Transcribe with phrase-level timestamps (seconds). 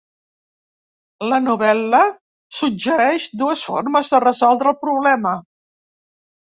[1.33, 2.01] La novel·la
[2.61, 5.39] suggereix dues formes de resoldre el problema.